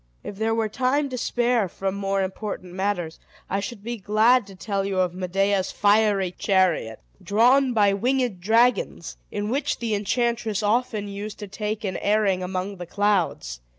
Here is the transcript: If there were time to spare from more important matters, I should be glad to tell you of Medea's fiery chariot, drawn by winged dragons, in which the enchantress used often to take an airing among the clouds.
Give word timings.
If 0.23 0.37
there 0.37 0.55
were 0.55 0.67
time 0.67 1.09
to 1.09 1.15
spare 1.19 1.69
from 1.69 1.93
more 1.93 2.23
important 2.23 2.73
matters, 2.73 3.19
I 3.51 3.59
should 3.59 3.83
be 3.83 3.97
glad 3.97 4.47
to 4.47 4.55
tell 4.55 4.83
you 4.83 4.97
of 4.99 5.13
Medea's 5.13 5.71
fiery 5.71 6.31
chariot, 6.31 6.99
drawn 7.21 7.71
by 7.71 7.93
winged 7.93 8.41
dragons, 8.41 9.17
in 9.29 9.51
which 9.51 9.77
the 9.77 9.93
enchantress 9.93 10.63
used 10.63 10.63
often 10.63 11.05
to 11.29 11.47
take 11.47 11.83
an 11.83 11.97
airing 11.97 12.41
among 12.41 12.77
the 12.77 12.87
clouds. 12.87 13.59